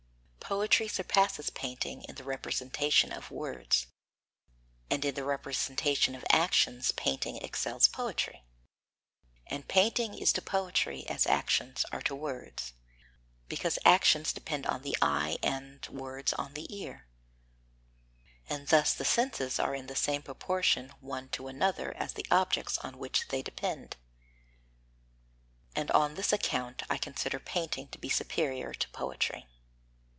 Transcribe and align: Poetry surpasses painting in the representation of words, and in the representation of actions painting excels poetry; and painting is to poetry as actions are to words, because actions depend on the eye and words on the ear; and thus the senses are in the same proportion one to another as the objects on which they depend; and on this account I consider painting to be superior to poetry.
Poetry 0.41 0.89
surpasses 0.89 1.49
painting 1.49 2.03
in 2.09 2.15
the 2.15 2.25
representation 2.25 3.13
of 3.13 3.31
words, 3.31 3.87
and 4.89 5.05
in 5.05 5.15
the 5.15 5.23
representation 5.23 6.13
of 6.13 6.25
actions 6.29 6.91
painting 6.91 7.37
excels 7.37 7.87
poetry; 7.87 8.43
and 9.47 9.69
painting 9.69 10.13
is 10.13 10.33
to 10.33 10.41
poetry 10.41 11.07
as 11.07 11.25
actions 11.25 11.85
are 11.93 12.01
to 12.01 12.13
words, 12.13 12.73
because 13.47 13.79
actions 13.85 14.33
depend 14.33 14.65
on 14.67 14.81
the 14.81 14.97
eye 15.01 15.37
and 15.41 15.87
words 15.87 16.33
on 16.33 16.53
the 16.53 16.67
ear; 16.75 17.07
and 18.49 18.67
thus 18.67 18.93
the 18.93 19.05
senses 19.05 19.57
are 19.57 19.73
in 19.73 19.87
the 19.87 19.95
same 19.95 20.21
proportion 20.21 20.89
one 20.99 21.29
to 21.29 21.47
another 21.47 21.95
as 21.95 22.11
the 22.11 22.27
objects 22.29 22.77
on 22.79 22.97
which 22.99 23.29
they 23.29 23.41
depend; 23.41 23.95
and 25.77 25.89
on 25.91 26.15
this 26.15 26.33
account 26.33 26.83
I 26.89 26.97
consider 26.97 27.39
painting 27.39 27.87
to 27.89 27.97
be 27.97 28.09
superior 28.09 28.73
to 28.73 28.89
poetry. 28.89 29.47